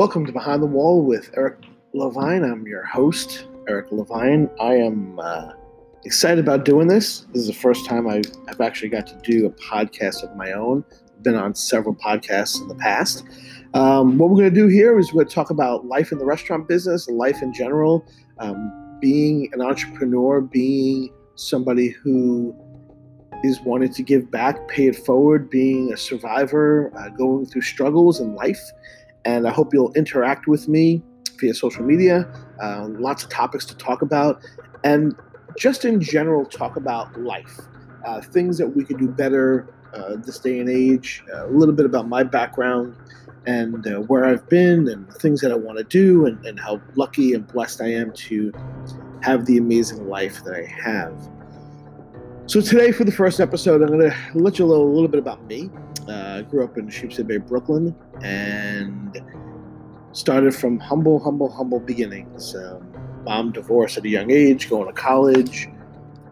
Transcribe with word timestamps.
Welcome 0.00 0.24
to 0.24 0.32
Behind 0.32 0.62
the 0.62 0.66
Wall 0.66 1.04
with 1.04 1.30
Eric 1.36 1.58
Levine. 1.92 2.42
I'm 2.42 2.66
your 2.66 2.84
host, 2.84 3.48
Eric 3.68 3.92
Levine. 3.92 4.48
I 4.58 4.76
am 4.76 5.20
uh, 5.20 5.52
excited 6.06 6.38
about 6.38 6.64
doing 6.64 6.88
this. 6.88 7.26
This 7.34 7.42
is 7.42 7.48
the 7.48 7.52
first 7.52 7.84
time 7.84 8.08
I've, 8.08 8.24
I've 8.48 8.62
actually 8.62 8.88
got 8.88 9.06
to 9.08 9.20
do 9.22 9.44
a 9.44 9.50
podcast 9.50 10.22
of 10.22 10.34
my 10.36 10.52
own. 10.52 10.86
I've 10.90 11.22
been 11.22 11.34
on 11.34 11.54
several 11.54 11.94
podcasts 11.94 12.62
in 12.62 12.68
the 12.68 12.76
past. 12.76 13.24
Um, 13.74 14.16
what 14.16 14.30
we're 14.30 14.38
going 14.38 14.54
to 14.54 14.58
do 14.58 14.68
here 14.68 14.98
is 14.98 15.12
we're 15.12 15.24
going 15.24 15.28
to 15.28 15.34
talk 15.34 15.50
about 15.50 15.84
life 15.84 16.12
in 16.12 16.18
the 16.18 16.24
restaurant 16.24 16.66
business, 16.66 17.06
life 17.06 17.42
in 17.42 17.52
general, 17.52 18.02
um, 18.38 18.96
being 19.02 19.50
an 19.52 19.60
entrepreneur, 19.60 20.40
being 20.40 21.12
somebody 21.34 21.90
who 21.90 22.56
is 23.44 23.60
wanting 23.60 23.92
to 23.92 24.02
give 24.02 24.30
back, 24.30 24.66
pay 24.66 24.86
it 24.86 24.96
forward, 24.96 25.50
being 25.50 25.92
a 25.92 25.96
survivor, 25.98 26.90
uh, 26.96 27.10
going 27.10 27.44
through 27.44 27.60
struggles 27.60 28.18
in 28.18 28.34
life. 28.34 28.60
And 29.24 29.46
I 29.46 29.52
hope 29.52 29.72
you'll 29.72 29.92
interact 29.92 30.46
with 30.46 30.68
me 30.68 31.02
via 31.38 31.54
social 31.54 31.84
media. 31.84 32.28
Uh, 32.62 32.86
lots 32.88 33.24
of 33.24 33.30
topics 33.30 33.64
to 33.66 33.76
talk 33.76 34.02
about. 34.02 34.42
And 34.84 35.14
just 35.58 35.84
in 35.84 36.00
general, 36.00 36.44
talk 36.44 36.76
about 36.76 37.18
life, 37.20 37.60
uh, 38.06 38.20
things 38.20 38.58
that 38.58 38.68
we 38.68 38.84
could 38.84 38.98
do 38.98 39.08
better 39.08 39.72
uh, 39.94 40.16
this 40.16 40.38
day 40.38 40.60
and 40.60 40.68
age, 40.68 41.22
uh, 41.34 41.46
a 41.46 41.50
little 41.50 41.74
bit 41.74 41.86
about 41.86 42.08
my 42.08 42.22
background 42.22 42.94
and 43.46 43.86
uh, 43.86 44.00
where 44.00 44.24
I've 44.24 44.48
been 44.48 44.88
and 44.88 45.10
things 45.14 45.40
that 45.40 45.50
I 45.50 45.54
want 45.54 45.78
to 45.78 45.84
do, 45.84 46.26
and, 46.26 46.44
and 46.44 46.60
how 46.60 46.80
lucky 46.94 47.32
and 47.32 47.46
blessed 47.46 47.80
I 47.80 47.88
am 47.88 48.12
to 48.12 48.52
have 49.22 49.46
the 49.46 49.56
amazing 49.56 50.08
life 50.08 50.44
that 50.44 50.54
I 50.54 50.66
have. 50.66 51.12
So, 52.46 52.60
today, 52.60 52.92
for 52.92 53.04
the 53.04 53.12
first 53.12 53.40
episode, 53.40 53.80
I'm 53.80 53.88
going 53.88 54.10
to 54.10 54.16
let 54.34 54.58
you 54.58 54.66
know 54.66 54.74
a 54.74 54.82
little 54.82 55.08
bit 55.08 55.20
about 55.20 55.42
me. 55.46 55.70
Uh, 56.40 56.46
I 56.46 56.50
grew 56.50 56.64
up 56.64 56.78
in 56.78 56.88
Sheepshead 56.88 57.26
Bay, 57.26 57.38
Brooklyn, 57.38 57.94
and 58.22 59.22
started 60.12 60.54
from 60.54 60.78
humble, 60.78 61.18
humble, 61.18 61.50
humble 61.50 61.80
beginnings. 61.80 62.54
Um, 62.54 62.92
mom 63.24 63.52
divorced 63.52 63.98
at 63.98 64.04
a 64.04 64.08
young 64.08 64.30
age, 64.30 64.68
going 64.68 64.86
to 64.86 64.92
college, 64.92 65.68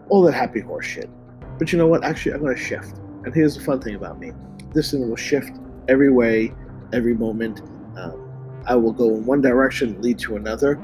all 0.08 0.22
that 0.22 0.32
happy 0.32 0.60
horse 0.60 0.86
shit. 0.86 1.10
But 1.58 1.72
you 1.72 1.78
know 1.78 1.86
what? 1.86 2.04
Actually, 2.04 2.34
I'm 2.34 2.40
going 2.40 2.56
to 2.56 2.62
shift. 2.62 2.98
And 3.24 3.34
here's 3.34 3.56
the 3.56 3.62
fun 3.62 3.80
thing 3.80 3.94
about 3.94 4.18
me 4.18 4.32
this 4.74 4.90
thing 4.90 5.08
will 5.08 5.16
shift 5.16 5.50
every 5.88 6.10
way, 6.10 6.54
every 6.92 7.14
moment. 7.14 7.62
Um, 7.96 8.24
I 8.66 8.76
will 8.76 8.92
go 8.92 9.14
in 9.16 9.24
one 9.24 9.40
direction, 9.40 10.00
lead 10.02 10.18
to 10.20 10.36
another. 10.36 10.82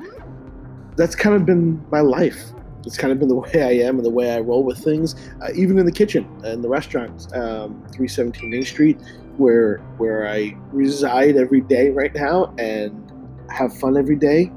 That's 0.97 1.15
kind 1.15 1.37
of 1.37 1.45
been 1.45 1.85
my 1.91 2.01
life. 2.01 2.43
It's 2.87 2.97
kind 2.97 3.13
of 3.13 3.19
been 3.19 3.29
the 3.29 3.35
way 3.35 3.63
I 3.63 3.87
am 3.87 3.97
and 3.97 4.05
the 4.05 4.11
way 4.11 4.35
I 4.35 4.41
roll 4.41 4.63
with 4.65 4.79
things, 4.79 5.15
uh, 5.43 5.49
even 5.55 5.79
in 5.79 5.87
the 5.87 5.93
kitchen 5.93 6.29
and 6.45 6.63
the 6.63 6.69
restaurant, 6.69 7.27
um, 7.35 7.83
317 7.93 8.51
Main 8.51 8.65
Street, 8.65 9.01
where 9.37 9.79
where 9.99 10.29
I 10.29 10.57
reside 10.73 11.37
every 11.37 11.61
day 11.61 11.91
right 11.91 12.15
now 12.15 12.55
and 12.59 13.13
have 13.51 13.77
fun 13.79 13.97
every 13.97 14.17
day. 14.17 14.51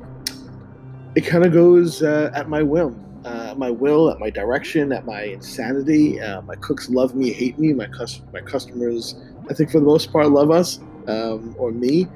It 1.16 1.22
kind 1.22 1.46
of 1.46 1.52
goes 1.52 2.04
uh, 2.04 2.32
at 2.36 2.48
my 2.48 2.62
whim, 2.62 3.04
uh, 3.26 3.56
my 3.58 3.72
will, 3.72 4.10
at 4.12 4.20
my 4.20 4.30
direction, 4.30 4.92
at 4.92 5.06
my 5.06 5.24
insanity. 5.24 6.22
Uh, 6.22 6.42
my 6.44 6.56
cooks 6.56 6.90
love 6.90 7.16
me, 7.16 7.32
hate 7.32 7.58
me. 7.58 7.74
My 7.74 7.88
cus- 7.88 8.22
my 8.34 8.42
customers, 8.42 9.16
I 9.50 9.54
think 9.54 9.72
for 9.72 9.80
the 9.80 9.86
most 9.86 10.12
part, 10.12 10.30
love 10.30 10.52
us 10.52 10.80
um, 11.08 11.56
or 11.58 11.72
me, 11.72 12.08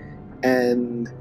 and 0.43 1.11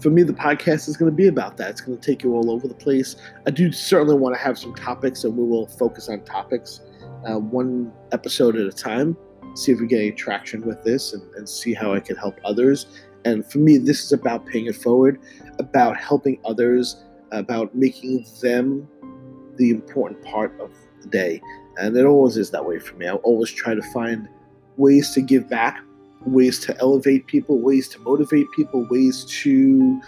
for 0.00 0.10
me, 0.10 0.22
the 0.22 0.32
podcast 0.32 0.88
is 0.88 0.96
going 0.96 1.10
to 1.10 1.16
be 1.16 1.26
about 1.26 1.56
that. 1.56 1.70
It's 1.70 1.80
going 1.80 1.98
to 1.98 2.04
take 2.04 2.22
you 2.22 2.34
all 2.34 2.50
over 2.50 2.68
the 2.68 2.74
place. 2.74 3.16
I 3.46 3.50
do 3.50 3.72
certainly 3.72 4.16
want 4.16 4.34
to 4.34 4.40
have 4.40 4.58
some 4.58 4.74
topics, 4.74 5.24
and 5.24 5.36
we 5.36 5.44
will 5.44 5.66
focus 5.66 6.08
on 6.08 6.22
topics 6.22 6.80
uh, 7.28 7.38
one 7.38 7.92
episode 8.12 8.56
at 8.56 8.66
a 8.66 8.72
time. 8.72 9.16
See 9.54 9.72
if 9.72 9.80
we 9.80 9.86
get 9.86 10.00
any 10.00 10.12
traction 10.12 10.64
with 10.66 10.82
this 10.84 11.12
and, 11.12 11.22
and 11.34 11.48
see 11.48 11.74
how 11.74 11.92
I 11.92 12.00
can 12.00 12.16
help 12.16 12.38
others. 12.44 12.86
And 13.24 13.44
for 13.50 13.58
me, 13.58 13.78
this 13.78 14.04
is 14.04 14.12
about 14.12 14.46
paying 14.46 14.66
it 14.66 14.76
forward, 14.76 15.20
about 15.58 15.96
helping 15.96 16.38
others, 16.44 17.04
about 17.32 17.74
making 17.74 18.26
them 18.40 18.88
the 19.56 19.70
important 19.70 20.22
part 20.24 20.58
of 20.60 20.70
the 21.02 21.08
day. 21.08 21.40
And 21.78 21.96
it 21.96 22.04
always 22.04 22.36
is 22.36 22.50
that 22.50 22.64
way 22.64 22.78
for 22.78 22.94
me. 22.94 23.08
I 23.08 23.14
always 23.14 23.50
try 23.50 23.74
to 23.74 23.82
find 23.92 24.28
ways 24.76 25.10
to 25.12 25.20
give 25.20 25.48
back 25.48 25.82
ways 26.26 26.58
to 26.60 26.78
elevate 26.78 27.26
people, 27.26 27.60
ways 27.60 27.88
to 27.88 27.98
motivate 28.00 28.50
people, 28.52 28.86
ways 28.90 29.24
to 29.42 30.00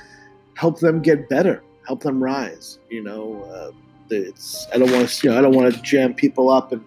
help 0.54 0.80
them 0.80 1.00
get 1.00 1.28
better, 1.28 1.62
help 1.86 2.02
them 2.02 2.22
rise. 2.22 2.78
You 2.90 3.02
know, 3.02 3.42
uh, 3.44 3.70
it's 4.10 4.66
I 4.74 4.78
don't 4.78 4.90
want 4.90 5.08
to 5.08 5.26
you 5.26 5.32
know 5.32 5.38
I 5.38 5.42
don't 5.42 5.54
want 5.54 5.74
to 5.74 5.82
jam 5.82 6.14
people 6.14 6.50
up 6.50 6.72
and 6.72 6.84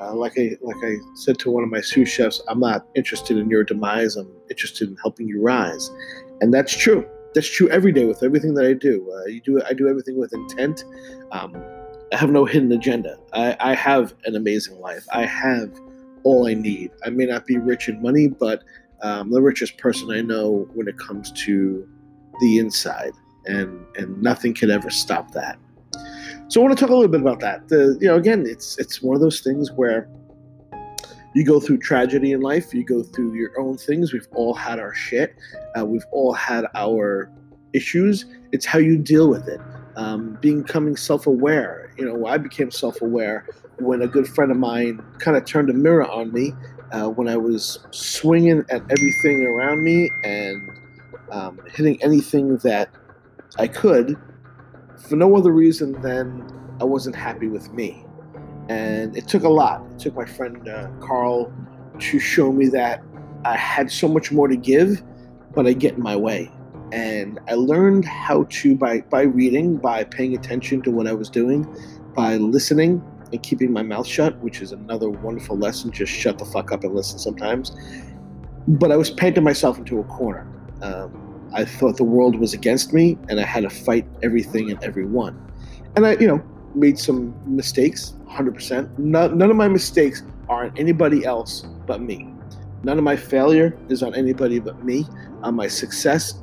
uh, 0.00 0.14
like 0.14 0.32
I 0.38 0.56
like 0.62 0.76
I 0.82 0.96
said 1.14 1.38
to 1.40 1.50
one 1.50 1.62
of 1.62 1.70
my 1.70 1.80
sous 1.80 2.08
chefs, 2.08 2.40
I'm 2.48 2.60
not 2.60 2.86
interested 2.96 3.36
in 3.36 3.50
your 3.50 3.64
demise. 3.64 4.16
I'm 4.16 4.30
interested 4.48 4.88
in 4.88 4.96
helping 4.96 5.28
you 5.28 5.42
rise, 5.42 5.90
and 6.40 6.54
that's 6.54 6.74
true. 6.74 7.06
That's 7.34 7.48
true 7.48 7.68
every 7.68 7.92
day 7.92 8.06
with 8.06 8.22
everything 8.22 8.54
that 8.54 8.64
I 8.64 8.72
do. 8.72 9.06
Uh, 9.12 9.26
you 9.26 9.40
do 9.42 9.60
I 9.68 9.74
do 9.74 9.88
everything 9.88 10.18
with 10.18 10.32
intent. 10.32 10.84
Um, 11.32 11.54
I 12.12 12.16
have 12.16 12.30
no 12.30 12.44
hidden 12.44 12.72
agenda. 12.72 13.18
I, 13.32 13.56
I 13.60 13.74
have 13.74 14.14
an 14.24 14.34
amazing 14.34 14.80
life. 14.80 15.06
I 15.12 15.26
have 15.26 15.70
all 16.24 16.46
I 16.46 16.54
need. 16.54 16.90
I 17.04 17.10
may 17.10 17.26
not 17.26 17.46
be 17.46 17.56
rich 17.56 17.88
in 17.88 18.00
money, 18.02 18.28
but 18.28 18.62
I'm 19.02 19.30
the 19.30 19.40
richest 19.40 19.78
person 19.78 20.10
I 20.10 20.20
know 20.20 20.68
when 20.74 20.88
it 20.88 20.98
comes 20.98 21.32
to 21.32 21.88
the 22.40 22.58
inside, 22.58 23.12
and 23.46 23.84
and 23.96 24.20
nothing 24.22 24.54
can 24.54 24.70
ever 24.70 24.90
stop 24.90 25.32
that. 25.32 25.58
So 26.48 26.60
I 26.60 26.64
want 26.64 26.76
to 26.76 26.80
talk 26.80 26.90
a 26.90 26.94
little 26.94 27.08
bit 27.08 27.20
about 27.20 27.40
that. 27.40 27.68
The, 27.68 27.96
you 28.00 28.08
know, 28.08 28.16
again, 28.16 28.44
it's 28.46 28.76
it's 28.78 29.00
one 29.00 29.14
of 29.14 29.20
those 29.20 29.40
things 29.40 29.70
where 29.72 30.08
you 31.32 31.44
go 31.44 31.60
through 31.60 31.78
tragedy 31.78 32.32
in 32.32 32.40
life, 32.40 32.74
you 32.74 32.84
go 32.84 33.04
through 33.04 33.34
your 33.34 33.58
own 33.60 33.76
things. 33.78 34.12
We've 34.12 34.26
all 34.32 34.52
had 34.52 34.80
our 34.80 34.92
shit. 34.92 35.36
Uh, 35.78 35.86
we've 35.86 36.04
all 36.10 36.32
had 36.32 36.66
our 36.74 37.30
issues. 37.72 38.26
It's 38.50 38.66
how 38.66 38.80
you 38.80 38.98
deal 38.98 39.28
with 39.28 39.46
it. 39.46 39.60
Um, 39.94 40.38
becoming 40.40 40.96
self-aware. 40.96 41.79
You 41.96 42.06
know, 42.06 42.26
I 42.26 42.38
became 42.38 42.70
self-aware 42.70 43.46
when 43.78 44.02
a 44.02 44.06
good 44.06 44.28
friend 44.28 44.50
of 44.50 44.56
mine 44.56 45.02
kind 45.18 45.36
of 45.36 45.44
turned 45.44 45.70
a 45.70 45.74
mirror 45.74 46.08
on 46.08 46.32
me 46.32 46.54
uh, 46.92 47.08
when 47.08 47.28
I 47.28 47.36
was 47.36 47.78
swinging 47.90 48.64
at 48.70 48.82
everything 48.90 49.46
around 49.46 49.82
me 49.82 50.10
and 50.24 50.70
um, 51.30 51.60
hitting 51.72 52.02
anything 52.02 52.56
that 52.58 52.90
I 53.58 53.68
could 53.68 54.16
for 54.96 55.16
no 55.16 55.36
other 55.36 55.52
reason 55.52 56.00
than 56.02 56.46
I 56.80 56.84
wasn't 56.84 57.16
happy 57.16 57.48
with 57.48 57.72
me. 57.72 58.04
And 58.68 59.16
it 59.16 59.28
took 59.28 59.42
a 59.42 59.48
lot. 59.48 59.84
It 59.92 59.98
took 59.98 60.14
my 60.14 60.24
friend 60.24 60.68
uh, 60.68 60.88
Carl 61.00 61.52
to 61.98 62.18
show 62.18 62.52
me 62.52 62.68
that 62.68 63.02
I 63.44 63.56
had 63.56 63.90
so 63.90 64.08
much 64.08 64.30
more 64.30 64.48
to 64.48 64.56
give, 64.56 65.02
but 65.54 65.66
I 65.66 65.72
get 65.72 65.94
in 65.94 66.02
my 66.02 66.16
way. 66.16 66.50
And 66.92 67.38
I 67.48 67.54
learned 67.54 68.04
how 68.04 68.46
to 68.50 68.74
by 68.74 69.00
by 69.02 69.22
reading, 69.22 69.76
by 69.76 70.04
paying 70.04 70.34
attention 70.34 70.82
to 70.82 70.90
what 70.90 71.06
I 71.06 71.12
was 71.12 71.30
doing, 71.30 71.66
by 72.14 72.36
listening, 72.36 73.02
and 73.32 73.42
keeping 73.42 73.72
my 73.72 73.82
mouth 73.82 74.06
shut, 74.06 74.36
which 74.38 74.60
is 74.60 74.72
another 74.72 75.08
wonderful 75.08 75.56
lesson. 75.56 75.92
Just 75.92 76.12
shut 76.12 76.38
the 76.38 76.44
fuck 76.44 76.72
up 76.72 76.84
and 76.84 76.94
listen 76.94 77.18
sometimes. 77.18 77.72
But 78.66 78.92
I 78.92 78.96
was 78.96 79.10
painting 79.10 79.44
myself 79.44 79.78
into 79.78 80.00
a 80.00 80.04
corner. 80.04 80.46
Um, 80.82 81.50
I 81.52 81.64
thought 81.64 81.96
the 81.96 82.04
world 82.04 82.38
was 82.38 82.54
against 82.54 82.92
me, 82.92 83.18
and 83.28 83.40
I 83.40 83.44
had 83.44 83.62
to 83.62 83.70
fight 83.70 84.06
everything 84.22 84.70
and 84.70 84.82
everyone. 84.82 85.40
And 85.96 86.06
I, 86.06 86.12
you 86.12 86.26
know, 86.26 86.42
made 86.74 86.98
some 86.98 87.34
mistakes, 87.46 88.14
100%. 88.28 88.98
None, 88.98 89.36
none 89.36 89.50
of 89.50 89.56
my 89.56 89.68
mistakes 89.68 90.22
are 90.48 90.64
on 90.64 90.72
anybody 90.76 91.24
else 91.24 91.66
but 91.86 92.00
me. 92.00 92.32
None 92.82 92.98
of 92.98 93.04
my 93.04 93.16
failure 93.16 93.76
is 93.88 94.02
on 94.02 94.14
anybody 94.14 94.58
but 94.58 94.84
me. 94.84 95.06
On 95.42 95.54
my 95.54 95.66
success 95.66 96.34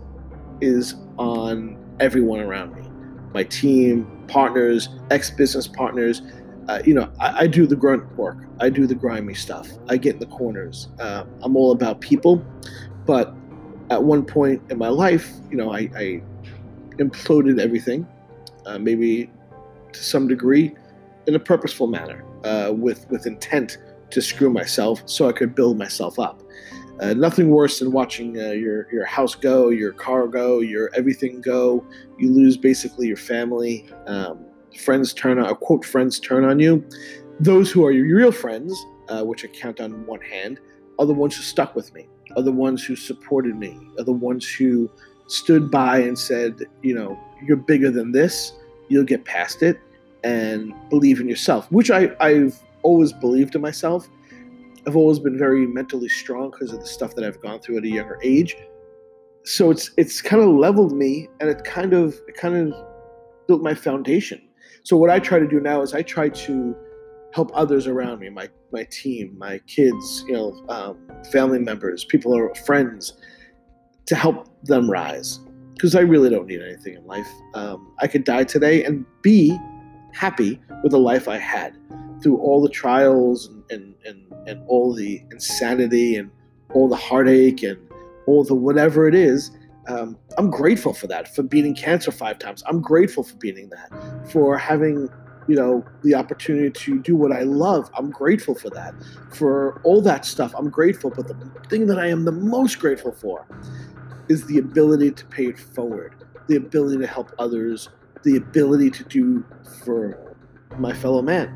is 0.62 0.96
on 1.18 1.78
everyone 2.00 2.40
around 2.40 2.76
me 2.76 2.84
my 3.34 3.44
team, 3.44 4.08
partners, 4.28 4.90
ex 5.12 5.30
business 5.30 5.68
partners, 5.68 6.22
uh, 6.68 6.82
you 6.86 6.94
know, 6.94 7.10
I, 7.20 7.44
I, 7.44 7.48
do 7.48 7.66
the 7.66 7.76
grunt 7.76 8.04
work. 8.18 8.38
I 8.60 8.70
do 8.70 8.88
the 8.88 8.96
grimy 8.96 9.34
stuff. 9.34 9.70
I 9.88 9.98
get 9.98 10.16
in 10.16 10.20
the 10.20 10.26
corners. 10.26 10.90
Uh, 11.00 11.24
I'm 11.42 11.56
all 11.56 11.72
about 11.72 12.02
people. 12.02 12.44
But 13.06 13.34
at 13.90 14.04
one 14.04 14.26
point 14.26 14.62
in 14.70 14.78
my 14.78 14.90
life, 14.90 15.32
you 15.50 15.56
know, 15.56 15.72
I, 15.72 15.90
I 15.96 16.22
imploded 16.98 17.60
everything, 17.60 18.06
uh, 18.66 18.80
maybe 18.80 19.30
to 19.94 20.04
some 20.04 20.28
degree, 20.28 20.76
in 21.26 21.36
a 21.36 21.40
purposeful 21.40 21.88
manner, 21.88 22.26
uh, 22.44 22.74
with 22.74 23.10
with 23.10 23.26
intent 23.26 23.78
to 24.10 24.22
screw 24.22 24.50
myself, 24.50 25.02
so 25.06 25.30
I 25.30 25.32
could 25.32 25.56
build 25.56 25.78
myself 25.78 26.20
up. 26.20 26.42
Uh, 27.00 27.14
nothing 27.14 27.50
worse 27.50 27.80
than 27.80 27.92
watching 27.92 28.40
uh, 28.40 28.52
your 28.52 28.92
your 28.92 29.06
house 29.06 29.36
go, 29.36 29.70
your 29.70 29.92
car 29.92 30.28
go, 30.28 30.60
your 30.62 30.90
everything 30.96 31.42
go. 31.42 31.86
You 32.18 32.32
lose 32.32 32.58
basically 32.58 33.08
your 33.08 33.18
family. 33.18 33.88
Um, 34.08 34.46
friends 34.78 35.14
turn 35.14 35.40
on, 35.40 35.54
quote, 35.56 35.86
friends 35.86 36.20
turn 36.20 36.44
on 36.44 36.60
you. 36.60 36.84
Those 37.40 37.72
who 37.72 37.86
are 37.86 37.92
your 37.92 38.16
real 38.16 38.32
friends, 38.32 38.74
uh, 39.10 39.24
which 39.24 39.46
I 39.46 39.48
count 39.48 39.80
on 39.80 40.06
one 40.06 40.22
hand, 40.22 40.60
are 40.98 41.06
the 41.06 41.14
ones 41.14 41.36
who 41.36 41.44
stuck 41.44 41.76
with 41.76 41.94
me, 41.94 42.08
are 42.36 42.42
the 42.42 42.52
ones 42.52 42.84
who 42.84 42.96
supported 42.96 43.56
me, 43.56 43.78
are 43.98 44.04
the 44.04 44.12
ones 44.12 44.48
who 44.50 44.90
stood 45.28 45.70
by 45.70 46.00
and 46.00 46.18
said, 46.18 46.64
you 46.82 46.96
know, 46.96 47.20
you're 47.46 47.58
bigger 47.58 47.92
than 47.92 48.12
this, 48.12 48.54
you'll 48.88 49.04
get 49.04 49.26
past 49.26 49.62
it, 49.62 49.80
and 50.24 50.74
believe 50.90 51.20
in 51.20 51.30
yourself, 51.30 51.72
which 51.72 51.92
I, 51.92 52.16
I've 52.20 52.60
always 52.82 53.14
believed 53.14 53.56
in 53.56 53.62
myself. 53.62 54.10
I've 54.88 54.96
always 54.96 55.20
been 55.20 55.38
very 55.38 55.68
mentally 55.68 56.08
strong 56.08 56.50
because 56.50 56.72
of 56.72 56.80
the 56.80 56.88
stuff 56.88 57.14
that 57.16 57.26
I've 57.26 57.42
gone 57.42 57.60
through 57.60 57.80
at 57.80 57.84
a 57.84 57.90
younger 57.90 58.20
age. 58.24 58.56
so 59.44 59.70
it's 59.70 59.92
it's 59.98 60.22
kind 60.22 60.42
of 60.42 60.50
leveled 60.50 60.94
me 60.94 61.28
and 61.40 61.50
it 61.50 61.64
kind 61.64 61.94
of 61.94 62.16
it 62.28 62.36
kind 62.36 62.56
of 62.56 62.74
built 63.48 63.62
my 63.62 63.74
foundation. 63.74 64.42
So 64.84 64.96
what 64.96 65.10
i 65.10 65.20
try 65.20 65.40
to 65.40 65.48
do 65.48 65.60
now 65.60 65.82
is 65.82 65.94
i 65.94 66.02
try 66.02 66.30
to 66.30 66.76
help 67.34 67.52
others 67.54 67.88
around 67.88 68.20
me 68.20 68.30
my 68.30 68.48
my 68.72 68.84
team 68.90 69.36
my 69.38 69.60
kids 69.68 70.24
you 70.28 70.34
know 70.34 70.48
um, 70.70 70.98
family 71.32 71.60
members 71.60 72.06
people 72.06 72.34
or 72.34 72.56
friends 72.56 73.14
to 74.06 74.16
help 74.16 74.48
them 74.64 74.90
rise. 74.90 75.40
Because 75.74 75.96
i 75.96 76.00
really 76.00 76.30
don't 76.30 76.48
need 76.48 76.62
anything 76.62 76.96
in 76.96 77.06
life. 77.06 77.32
Um, 77.56 77.94
i 78.00 78.08
could 78.08 78.24
die 78.24 78.46
today 78.46 78.84
and 78.86 79.06
be 79.22 79.58
happy 80.14 80.60
with 80.84 80.94
the 80.94 81.00
life 81.00 81.28
i 81.28 81.38
had 81.38 81.78
through 82.22 82.38
all 82.38 82.62
the 82.62 82.70
trials 82.70 83.48
and, 83.48 83.64
and, 83.70 83.96
and, 84.06 84.48
and 84.48 84.64
all 84.68 84.94
the 84.94 85.24
insanity 85.32 86.16
and 86.16 86.32
all 86.74 86.88
the 86.88 86.96
heartache 86.96 87.64
and 87.64 87.78
all 88.26 88.44
the 88.44 88.56
whatever 88.56 89.08
it 89.08 89.16
is 89.16 89.52
um, 89.88 90.18
i'm 90.38 90.50
grateful 90.50 90.94
for 90.94 91.08
that 91.08 91.34
for 91.34 91.44
beating 91.44 91.74
cancer 91.74 92.12
five 92.12 92.40
times. 92.40 92.64
I'm 92.68 92.82
grateful 92.82 93.24
for 93.24 93.36
beating 93.38 93.70
that 93.70 94.30
for 94.32 94.58
having 94.58 95.10
you 95.48 95.56
know 95.56 95.86
the 96.04 96.14
opportunity 96.16 96.70
to 96.70 97.00
do 97.00 97.16
what 97.16 97.32
i 97.32 97.44
love. 97.44 97.90
I'm 97.98 98.12
grateful 98.12 98.54
for 98.54 98.70
that. 98.72 98.94
For 99.34 99.80
all 99.84 100.02
that 100.02 100.26
stuff 100.26 100.54
i'm 100.58 100.70
grateful. 100.70 101.10
But 101.10 101.28
the 101.28 101.36
thing 101.70 101.88
that 101.88 102.00
i 102.00 102.08
am 102.08 102.26
the 102.26 102.32
most 102.34 102.80
grateful 102.80 103.14
for 103.14 103.46
is 104.28 104.46
the 104.46 104.58
ability 104.58 105.12
to 105.12 105.26
pay 105.28 105.46
it 105.46 105.60
forward 105.60 106.16
the 106.48 106.56
ability 106.56 106.98
to 107.00 107.08
help 107.08 107.32
others 107.40 107.90
the 108.24 108.38
ability 108.38 108.90
to 108.90 109.04
do 109.06 109.46
for 109.86 110.36
my 110.78 110.94
fellow 110.94 111.22
man 111.22 111.54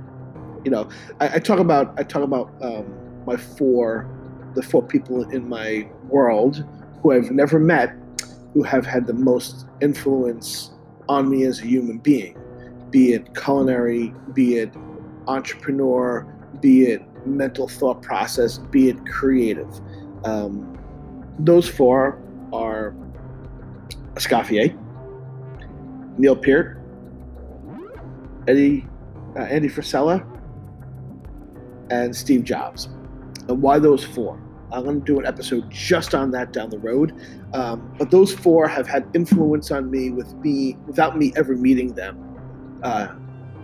you 0.63 0.71
know 0.71 0.89
i, 1.19 1.35
I 1.35 1.39
talk 1.39 1.59
about 1.59 1.93
i 1.97 2.03
talk 2.03 2.23
about 2.23 2.51
um, 2.61 2.93
my 3.25 3.37
four 3.37 4.09
the 4.55 4.61
four 4.61 4.83
people 4.83 5.29
in 5.29 5.47
my 5.47 5.89
world 6.07 6.65
who 7.01 7.11
i've 7.13 7.31
never 7.31 7.59
met 7.59 7.95
who 8.53 8.63
have 8.63 8.85
had 8.85 9.07
the 9.07 9.13
most 9.13 9.65
influence 9.81 10.71
on 11.07 11.29
me 11.29 11.43
as 11.43 11.59
a 11.59 11.65
human 11.65 11.97
being 11.99 12.37
be 12.91 13.13
it 13.13 13.33
culinary, 13.35 14.13
be 14.33 14.57
it 14.57 14.73
entrepreneur, 15.27 16.23
be 16.59 16.83
it 16.83 17.01
mental 17.25 17.67
thought 17.67 18.01
process, 18.01 18.57
be 18.57 18.89
it 18.89 19.05
creative. 19.07 19.81
Um, 20.25 20.77
those 21.39 21.67
four 21.67 22.21
are 22.53 22.93
Escoffier, 24.15 24.77
Neil 26.17 26.35
Peart, 26.35 26.77
Eddie, 28.47 28.85
uh, 29.35 29.43
Andy 29.43 29.69
Frisella, 29.69 30.27
and 31.91 32.15
Steve 32.15 32.43
Jobs. 32.43 32.89
And 33.47 33.61
why 33.61 33.77
those 33.77 34.03
four? 34.03 34.41
I'm 34.71 34.85
going 34.85 35.01
to 35.01 35.05
do 35.05 35.19
an 35.19 35.25
episode 35.25 35.69
just 35.69 36.15
on 36.15 36.31
that 36.31 36.53
down 36.53 36.69
the 36.69 36.79
road. 36.79 37.13
Um, 37.53 37.93
but 37.99 38.09
those 38.09 38.33
four 38.33 38.67
have 38.69 38.88
had 38.88 39.05
influence 39.13 39.69
on 39.69 39.91
me 39.91 40.09
with 40.09 40.33
me 40.35 40.77
without 40.88 41.17
me 41.17 41.33
ever 41.35 41.55
meeting 41.55 41.93
them 41.93 42.31
uh, 42.83 43.09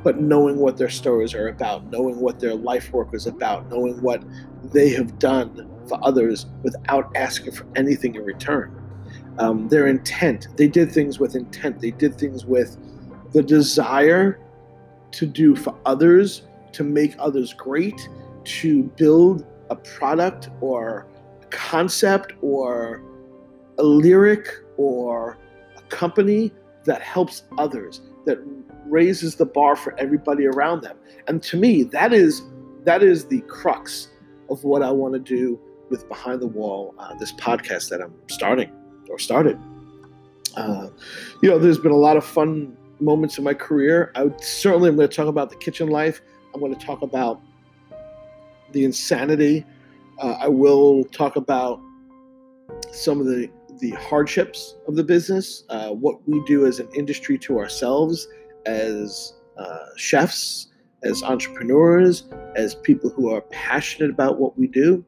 but 0.04 0.22
knowing 0.22 0.58
what 0.58 0.78
their 0.78 0.90
stories 0.90 1.34
are 1.34 1.48
about, 1.48 1.90
knowing 1.92 2.20
what 2.20 2.40
their 2.40 2.56
life 2.56 2.92
work 2.94 3.14
is 3.14 3.28
about, 3.28 3.70
knowing 3.70 4.02
what 4.02 4.24
they 4.64 4.90
have 4.90 5.20
done 5.20 5.70
for 5.88 6.00
others 6.04 6.46
without 6.64 7.12
asking 7.16 7.52
for 7.52 7.66
anything 7.76 8.16
in 8.16 8.24
return. 8.24 8.74
Um, 9.40 9.68
their 9.68 9.88
intent, 9.88 10.48
they 10.56 10.68
did 10.68 10.92
things 10.92 11.20
with 11.20 11.36
intent, 11.36 11.82
they 11.82 11.92
did 11.92 12.16
things 12.16 12.46
with 12.46 12.78
the 13.34 13.44
desire 13.44 14.40
to 15.12 15.26
do 15.26 15.56
for 15.56 15.76
others, 15.86 16.44
to 16.74 16.84
make 16.84 17.16
others 17.20 17.54
great, 17.54 18.10
to 18.44 18.84
build 18.84 19.46
a 19.70 19.76
product 19.76 20.50
or 20.62 21.08
a 21.42 21.46
concept 21.48 22.34
or 22.42 23.02
a 23.78 23.84
lyric 23.84 24.48
or 24.78 25.38
a 25.78 25.82
company 25.84 26.52
that 26.86 27.02
helps 27.02 27.44
others, 27.58 28.02
that 28.26 28.40
raises 28.86 29.36
the 29.36 29.46
bar 29.46 29.76
for 29.76 29.98
everybody 30.00 30.46
around 30.46 30.82
them. 30.82 30.98
And 31.28 31.44
to 31.44 31.58
me, 31.58 31.84
that 31.84 32.14
is 32.14 32.42
that 32.86 33.04
is 33.04 33.26
the 33.26 33.42
crux 33.42 34.10
of 34.50 34.64
what 34.64 34.82
I 34.82 34.90
want 34.92 35.14
to 35.14 35.20
do 35.20 35.60
with 35.90 36.08
Behind 36.08 36.42
the 36.42 36.48
Wall, 36.48 36.96
uh, 37.00 37.14
this 37.16 37.34
podcast 37.34 37.90
that 37.90 38.02
I'm 38.02 38.14
starting 38.28 38.72
or 39.10 39.20
started. 39.20 39.60
Uh, 40.56 40.88
you 41.42 41.50
know, 41.50 41.60
there's 41.60 41.78
been 41.78 41.92
a 41.92 41.98
lot 41.98 42.18
of 42.18 42.26
fun 42.26 42.76
moments 43.00 43.38
in 43.38 43.44
my 43.44 43.54
career. 43.54 44.12
I 44.16 44.24
would, 44.24 44.42
certainly 44.42 44.90
am 44.90 44.96
going 44.96 45.08
to 45.08 45.16
talk 45.16 45.28
about 45.28 45.50
the 45.50 45.56
kitchen 45.58 45.90
life. 45.90 46.22
I'm 46.58 46.62
going 46.62 46.74
to 46.76 46.86
talk 46.86 47.04
about 47.04 47.40
the 48.72 48.84
insanity. 48.84 49.64
Uh, 50.20 50.38
I 50.42 50.48
will 50.48 51.04
talk 51.04 51.36
about 51.36 51.80
some 52.92 53.20
of 53.20 53.28
the 53.28 53.48
the 53.80 53.92
hardships 53.92 54.76
of 54.88 54.96
the 54.96 55.04
business, 55.04 55.64
uh, 55.70 55.90
what 55.90 56.28
we 56.28 56.44
do 56.48 56.66
as 56.66 56.80
an 56.80 56.90
industry 56.96 57.38
to 57.38 57.60
ourselves, 57.60 58.28
as 58.66 59.36
uh, 59.60 59.86
chefs, 59.98 60.70
as 61.04 61.22
entrepreneurs, 61.22 62.24
as 62.56 62.74
people 62.74 63.12
who 63.12 63.32
are 63.32 63.42
passionate 63.52 64.10
about 64.10 64.40
what 64.40 64.58
we 64.58 64.66
do. 64.66 65.06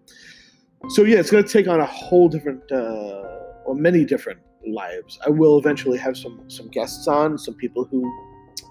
So 0.89 1.01
yeah, 1.01 1.17
it's 1.17 1.31
going 1.31 1.43
to 1.43 1.51
take 1.51 1.67
on 1.67 1.79
a 1.79 1.85
whole 1.87 2.29
different 2.29 2.61
uh, 2.71 3.65
or 3.65 3.73
many 3.73 4.05
different 4.05 4.39
lives. 4.67 5.17
I 5.25 5.31
will 5.31 5.57
eventually 5.57 5.97
have 5.97 6.15
some 6.15 6.47
some 6.47 6.67
guests 6.67 7.07
on, 7.07 7.39
some 7.39 7.55
people 7.55 7.85
who 7.85 8.07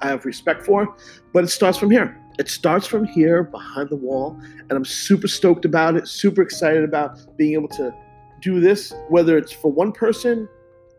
I 0.01 0.07
have 0.11 0.25
respect 0.25 0.65
for, 0.65 0.97
but 1.33 1.43
it 1.43 1.49
starts 1.49 1.77
from 1.77 1.91
here. 1.91 2.17
It 2.38 2.49
starts 2.49 2.87
from 2.87 3.05
here 3.05 3.43
behind 3.43 3.90
the 3.90 3.96
wall, 3.96 4.40
and 4.61 4.73
I'm 4.73 4.85
super 4.85 5.26
stoked 5.26 5.64
about 5.64 5.96
it. 5.96 6.06
Super 6.06 6.43
excited 6.43 6.85
about 6.85 7.19
being 7.37 7.55
able 7.55 7.69
to 7.70 7.93
do 8.40 8.61
this, 8.61 8.94
whether 9.08 9.37
it's 9.37 9.52
for 9.52 9.73
one 9.73 9.90
person, 9.90 10.49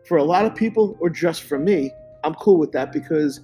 for 0.06 0.18
a 0.18 0.24
lot 0.24 0.44
of 0.44 0.54
people, 0.54 0.96
or 1.00 1.08
just 1.08 1.42
for 1.42 1.58
me. 1.58 1.92
I'm 2.24 2.34
cool 2.34 2.58
with 2.58 2.72
that 2.72 2.92
because 2.92 3.40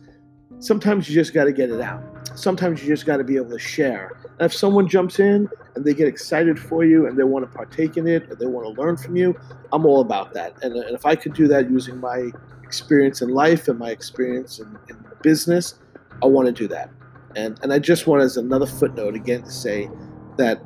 sometimes 0.58 1.08
you 1.08 1.14
just 1.14 1.32
got 1.32 1.44
to 1.44 1.52
get 1.52 1.70
it 1.70 1.80
out. 1.80 2.02
Sometimes 2.34 2.82
you 2.82 2.88
just 2.88 3.06
got 3.06 3.16
to 3.16 3.24
be 3.24 3.36
able 3.36 3.50
to 3.50 3.58
share. 3.58 4.12
And 4.38 4.44
if 4.44 4.52
someone 4.52 4.86
jumps 4.88 5.18
in 5.18 5.48
and 5.74 5.84
they 5.84 5.94
get 5.94 6.06
excited 6.06 6.58
for 6.58 6.84
you 6.84 7.06
and 7.06 7.18
they 7.18 7.24
want 7.24 7.50
to 7.50 7.56
partake 7.56 7.96
in 7.96 8.06
it 8.06 8.30
or 8.30 8.34
they 8.34 8.46
want 8.46 8.66
to 8.66 8.80
learn 8.80 8.98
from 8.98 9.16
you, 9.16 9.34
I'm 9.72 9.86
all 9.86 10.02
about 10.02 10.34
that. 10.34 10.62
And, 10.62 10.74
and 10.74 10.94
if 10.94 11.06
I 11.06 11.16
could 11.16 11.32
do 11.32 11.48
that 11.48 11.70
using 11.70 11.98
my 11.98 12.30
experience 12.62 13.22
in 13.22 13.30
life 13.30 13.68
and 13.68 13.78
my 13.78 13.90
experience 13.90 14.58
in, 14.58 14.78
in 14.90 15.02
business, 15.22 15.76
I 16.22 16.26
want 16.26 16.46
to 16.46 16.52
do 16.52 16.68
that. 16.68 16.90
And, 17.36 17.58
and 17.62 17.72
I 17.72 17.78
just 17.78 18.06
want, 18.06 18.22
as 18.22 18.38
another 18.38 18.66
footnote, 18.66 19.14
again, 19.14 19.42
to 19.42 19.50
say 19.50 19.90
that 20.38 20.60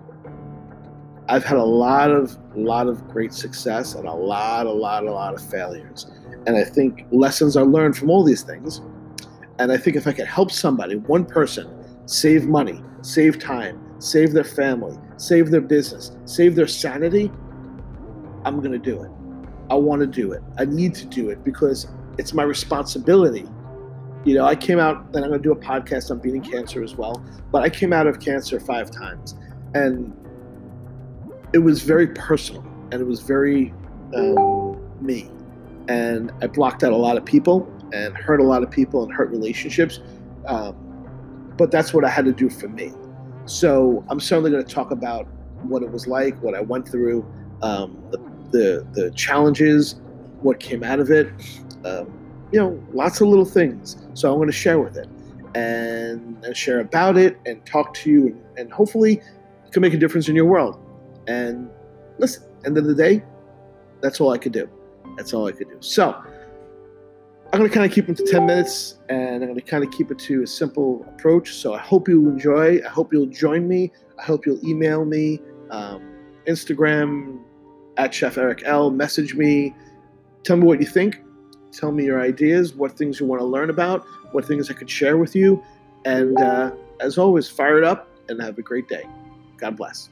I've 1.28 1.44
had 1.44 1.58
a 1.58 1.64
lot 1.64 2.10
of 2.10 2.36
lot 2.56 2.88
of 2.88 3.06
great 3.08 3.32
success 3.32 3.94
and 3.94 4.06
a 4.06 4.12
lot, 4.12 4.66
a 4.66 4.72
lot, 4.72 5.04
a 5.04 5.10
lot 5.10 5.34
of 5.34 5.50
failures. 5.50 6.10
And 6.46 6.56
I 6.56 6.64
think 6.64 7.06
lessons 7.10 7.56
are 7.56 7.64
learned 7.64 7.96
from 7.96 8.08
all 8.08 8.24
these 8.24 8.42
things. 8.42 8.80
And 9.58 9.70
I 9.70 9.76
think 9.76 9.96
if 9.96 10.06
I 10.06 10.12
could 10.12 10.26
help 10.26 10.50
somebody, 10.50 10.96
one 10.96 11.24
person, 11.24 11.68
save 12.06 12.46
money, 12.46 12.82
save 13.02 13.38
time, 13.38 13.80
save 14.00 14.32
their 14.32 14.44
family, 14.44 14.96
save 15.16 15.50
their 15.50 15.60
business, 15.60 16.12
save 16.24 16.54
their 16.54 16.66
sanity, 16.66 17.30
I'm 18.44 18.60
going 18.60 18.72
to 18.72 18.78
do 18.78 19.02
it. 19.02 19.10
I 19.70 19.74
want 19.74 20.00
to 20.00 20.06
do 20.06 20.32
it. 20.32 20.42
I 20.58 20.64
need 20.64 20.94
to 20.96 21.04
do 21.04 21.30
it 21.30 21.44
because 21.44 21.86
it's 22.18 22.32
my 22.32 22.42
responsibility. 22.42 23.46
You 24.24 24.34
know, 24.34 24.44
I 24.44 24.54
came 24.54 24.78
out, 24.78 25.06
and 25.14 25.24
I'm 25.24 25.30
going 25.30 25.32
to 25.32 25.38
do 25.38 25.52
a 25.52 25.56
podcast 25.56 26.10
on 26.10 26.18
beating 26.18 26.42
cancer 26.42 26.82
as 26.82 26.94
well, 26.94 27.24
but 27.50 27.62
I 27.62 27.70
came 27.70 27.92
out 27.92 28.06
of 28.06 28.20
cancer 28.20 28.60
five 28.60 28.90
times. 28.90 29.34
And 29.74 30.12
it 31.52 31.58
was 31.58 31.82
very 31.82 32.08
personal 32.08 32.64
and 32.92 33.00
it 33.00 33.06
was 33.06 33.20
very 33.20 33.72
um, 34.14 34.80
me. 35.00 35.30
And 35.88 36.32
I 36.42 36.46
blocked 36.46 36.84
out 36.84 36.92
a 36.92 36.96
lot 36.96 37.16
of 37.16 37.24
people 37.24 37.68
and 37.92 38.16
hurt 38.16 38.40
a 38.40 38.44
lot 38.44 38.62
of 38.62 38.70
people 38.70 39.02
and 39.02 39.12
hurt 39.12 39.30
relationships. 39.30 40.00
Um, 40.46 40.76
but 41.56 41.70
that's 41.70 41.92
what 41.92 42.04
I 42.04 42.08
had 42.08 42.24
to 42.26 42.32
do 42.32 42.48
for 42.48 42.68
me. 42.68 42.92
So 43.46 44.04
I'm 44.08 44.20
certainly 44.20 44.50
going 44.50 44.64
to 44.64 44.74
talk 44.74 44.90
about 44.90 45.26
what 45.62 45.82
it 45.82 45.90
was 45.90 46.06
like, 46.06 46.40
what 46.42 46.54
I 46.54 46.60
went 46.60 46.88
through, 46.88 47.26
um, 47.62 48.02
the, 48.10 48.18
the, 48.50 48.86
the 48.92 49.10
challenges, 49.12 50.00
what 50.42 50.60
came 50.60 50.82
out 50.82 51.00
of 51.00 51.10
it. 51.10 51.28
Um, 51.84 52.19
you 52.52 52.58
know, 52.58 52.82
lots 52.92 53.20
of 53.20 53.28
little 53.28 53.44
things. 53.44 53.96
So 54.14 54.30
I'm 54.30 54.38
going 54.38 54.48
to 54.48 54.52
share 54.52 54.80
with 54.80 54.96
it 54.96 55.08
and, 55.54 56.26
share 56.52 56.80
about 56.80 57.16
it 57.16 57.38
and 57.46 57.64
talk 57.64 57.94
to 57.94 58.10
you 58.10 58.26
and, 58.26 58.42
and 58.56 58.72
hopefully 58.72 59.20
can 59.70 59.82
make 59.82 59.94
a 59.94 59.96
difference 59.96 60.28
in 60.28 60.34
your 60.34 60.46
world. 60.46 60.84
And 61.28 61.70
listen, 62.18 62.44
end 62.64 62.76
of 62.76 62.86
the 62.86 62.94
day, 62.94 63.22
that's 64.00 64.20
all 64.20 64.32
I 64.32 64.38
could 64.38 64.52
do. 64.52 64.68
That's 65.16 65.32
all 65.32 65.46
I 65.46 65.52
could 65.52 65.68
do. 65.68 65.76
So 65.80 66.12
I'm 67.52 67.58
going 67.58 67.68
to 67.68 67.74
kind 67.74 67.86
of 67.86 67.92
keep 67.92 68.08
it 68.08 68.16
to 68.16 68.24
10 68.24 68.46
minutes 68.46 68.98
and 69.08 69.42
I'm 69.42 69.48
going 69.48 69.54
to 69.54 69.60
kind 69.60 69.84
of 69.84 69.90
keep 69.92 70.10
it 70.10 70.18
to 70.20 70.42
a 70.42 70.46
simple 70.46 71.04
approach. 71.08 71.54
So 71.54 71.74
I 71.74 71.78
hope 71.78 72.08
you 72.08 72.28
enjoy. 72.28 72.80
I 72.84 72.88
hope 72.88 73.12
you'll 73.12 73.26
join 73.26 73.68
me. 73.68 73.92
I 74.18 74.22
hope 74.22 74.46
you'll 74.46 74.64
email 74.66 75.04
me, 75.04 75.40
um, 75.70 76.02
Instagram 76.46 77.40
at 77.96 78.12
Chef 78.12 78.38
Eric 78.38 78.62
L. 78.64 78.90
Message 78.90 79.34
me. 79.34 79.74
Tell 80.42 80.56
me 80.56 80.64
what 80.64 80.80
you 80.80 80.86
think. 80.86 81.20
Tell 81.72 81.92
me 81.92 82.04
your 82.04 82.20
ideas, 82.20 82.74
what 82.74 82.92
things 82.92 83.20
you 83.20 83.26
want 83.26 83.40
to 83.40 83.46
learn 83.46 83.70
about, 83.70 84.04
what 84.32 84.44
things 84.44 84.70
I 84.70 84.74
could 84.74 84.90
share 84.90 85.16
with 85.16 85.34
you. 85.34 85.62
And 86.04 86.40
uh, 86.40 86.72
as 87.00 87.18
always, 87.18 87.48
fire 87.48 87.78
it 87.78 87.84
up 87.84 88.08
and 88.28 88.40
have 88.40 88.58
a 88.58 88.62
great 88.62 88.88
day. 88.88 89.04
God 89.58 89.76
bless. 89.76 90.08